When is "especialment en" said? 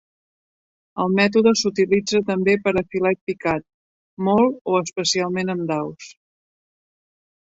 4.87-5.63